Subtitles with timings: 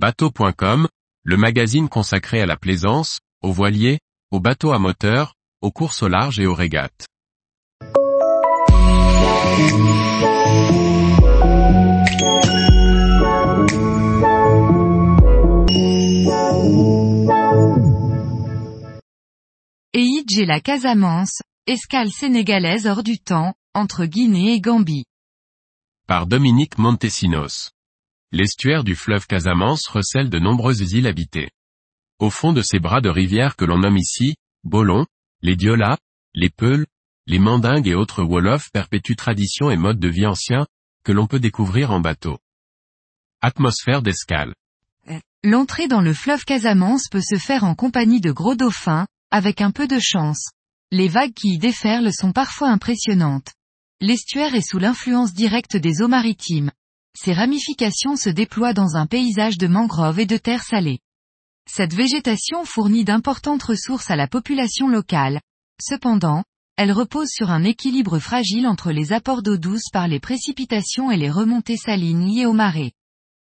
[0.00, 0.86] Bateau.com,
[1.24, 3.98] le magazine consacré à la plaisance, aux voiliers,
[4.30, 7.08] aux bateaux à moteur, aux courses au large et aux régates.
[19.94, 25.06] Et la Casamance, escale sénégalaise hors du temps, entre Guinée et Gambie.
[26.06, 27.72] Par Dominique Montesinos.
[28.30, 31.48] L'estuaire du fleuve Casamance recèle de nombreuses îles habitées.
[32.18, 34.34] Au fond de ces bras de rivière que l'on nomme ici,
[34.64, 35.06] Bolon,
[35.40, 35.96] les Diolas,
[36.34, 36.86] les Peuls,
[37.26, 40.66] les Mandingues et autres Wolofs perpétuent traditions et modes de vie anciens,
[41.04, 42.38] que l'on peut découvrir en bateau.
[43.40, 44.54] Atmosphère d'escale.
[45.42, 49.70] L'entrée dans le fleuve Casamance peut se faire en compagnie de gros dauphins, avec un
[49.70, 50.50] peu de chance.
[50.90, 53.54] Les vagues qui y déferlent sont parfois impressionnantes.
[54.02, 56.72] L'estuaire est sous l'influence directe des eaux maritimes.
[57.20, 61.00] Ses ramifications se déploient dans un paysage de mangroves et de terres salées.
[61.68, 65.40] Cette végétation fournit d'importantes ressources à la population locale.
[65.82, 66.44] Cependant,
[66.76, 71.16] elle repose sur un équilibre fragile entre les apports d'eau douce par les précipitations et
[71.16, 72.92] les remontées salines liées aux marées.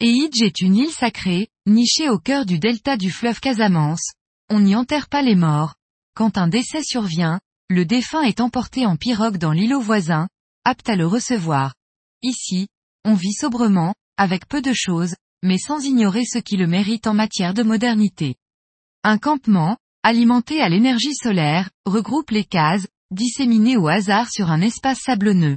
[0.00, 4.12] Eidj est une île sacrée, nichée au cœur du delta du fleuve Casamance.
[4.50, 5.76] On n'y enterre pas les morts.
[6.14, 10.28] Quand un décès survient, le défunt est emporté en pirogue dans l'îlot voisin,
[10.66, 11.72] apte à le recevoir.
[12.22, 12.68] Ici,
[13.06, 17.14] on vit sobrement, avec peu de choses, mais sans ignorer ce qui le mérite en
[17.14, 18.34] matière de modernité.
[19.04, 24.98] Un campement, alimenté à l'énergie solaire, regroupe les cases, disséminées au hasard sur un espace
[25.04, 25.56] sablonneux.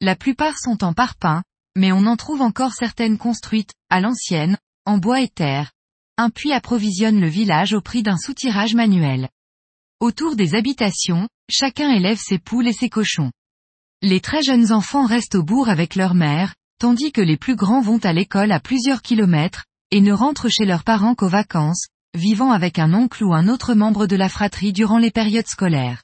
[0.00, 1.42] La plupart sont en parpaing,
[1.76, 5.70] mais on en trouve encore certaines construites, à l'ancienne, en bois et terre.
[6.16, 9.28] Un puits approvisionne le village au prix d'un soutirage manuel.
[10.00, 13.30] Autour des habitations, chacun élève ses poules et ses cochons.
[14.02, 17.80] Les très jeunes enfants restent au bourg avec leur mère, tandis que les plus grands
[17.80, 22.52] vont à l'école à plusieurs kilomètres, et ne rentrent chez leurs parents qu'aux vacances, vivant
[22.52, 26.02] avec un oncle ou un autre membre de la fratrie durant les périodes scolaires.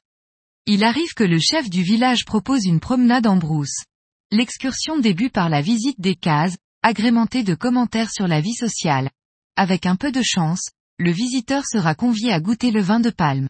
[0.67, 3.84] Il arrive que le chef du village propose une promenade en brousse.
[4.30, 9.11] L'excursion débute par la visite des cases, agrémentée de commentaires sur la vie sociale,
[9.57, 13.48] avec un peu de chance, le visiteur sera convié à goûter le vin de palme.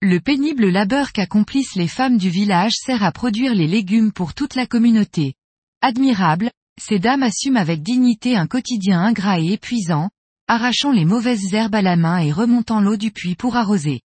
[0.00, 4.54] Le pénible labeur qu'accomplissent les femmes du village sert à produire les légumes pour toute
[4.54, 5.34] la communauté.
[5.80, 6.50] Admirable,
[6.80, 10.10] ces dames assument avec dignité un quotidien ingrat et épuisant,
[10.48, 14.00] arrachant les mauvaises herbes à la main et remontant l'eau du puits pour arroser.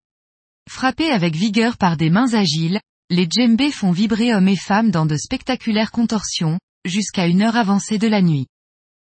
[0.70, 2.80] Frappés avec vigueur par des mains agiles,
[3.10, 7.98] les djembés font vibrer hommes et femmes dans de spectaculaires contorsions, jusqu'à une heure avancée
[7.98, 8.48] de la nuit.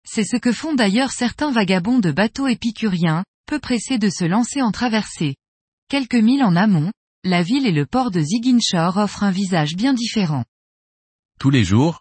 [0.05, 4.61] C'est ce que font d'ailleurs certains vagabonds de bateaux épicuriens, peu pressés de se lancer
[4.61, 5.37] en traversée.
[5.89, 6.91] Quelques milles en amont,
[7.23, 10.45] la ville et le port de Ziguinchor offrent un visage bien différent.
[11.39, 12.01] Tous les jours,